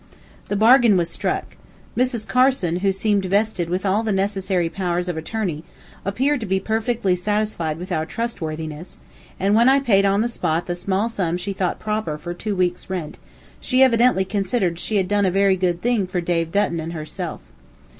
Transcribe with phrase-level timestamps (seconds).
[0.47, 1.55] The bargain was struck.
[1.95, 2.27] Mrs.
[2.27, 5.63] Carson, who seemed vested with all the necessary powers of attorney,
[6.03, 8.97] appeared to be perfectly satisfied with our trustworthiness,
[9.39, 12.55] and when I paid on the spot the small sum she thought proper for two
[12.55, 13.19] weeks' rent,
[13.59, 17.41] she evidently considered she had done a very good thing for Dave Dutton and herself.